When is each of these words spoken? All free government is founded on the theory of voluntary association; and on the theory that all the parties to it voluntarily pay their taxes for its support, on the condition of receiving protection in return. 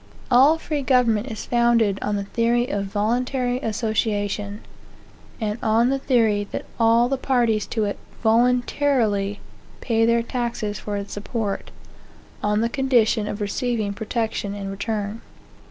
All 0.31 0.57
free 0.57 0.81
government 0.81 1.27
is 1.27 1.45
founded 1.45 1.99
on 2.01 2.15
the 2.15 2.23
theory 2.23 2.67
of 2.71 2.85
voluntary 2.85 3.59
association; 3.59 4.61
and 5.39 5.59
on 5.61 5.89
the 5.91 5.99
theory 5.99 6.43
that 6.49 6.65
all 6.79 7.07
the 7.07 7.19
parties 7.19 7.67
to 7.67 7.83
it 7.83 7.99
voluntarily 8.23 9.41
pay 9.79 10.07
their 10.07 10.23
taxes 10.23 10.79
for 10.79 10.97
its 10.97 11.13
support, 11.13 11.69
on 12.41 12.61
the 12.61 12.67
condition 12.67 13.27
of 13.27 13.41
receiving 13.41 13.93
protection 13.93 14.55
in 14.55 14.71
return. 14.71 15.21